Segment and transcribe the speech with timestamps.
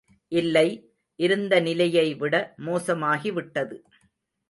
[0.31, 0.67] இல்லை,
[1.19, 2.35] இருந்த நிலையைவிட
[2.65, 3.77] மோசமாகிவிட்டது.